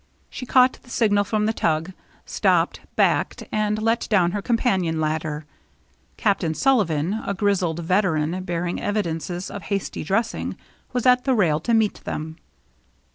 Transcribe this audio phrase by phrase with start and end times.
[0.31, 1.93] She caught the signal from the tug,
[2.25, 5.45] stopped, backed, and let down her companion ladder.
[6.17, 10.57] Captain Sullivan, a grizzled veteran, bearing evidences of hasty dressing,
[10.91, 12.37] was at the rail to meet them.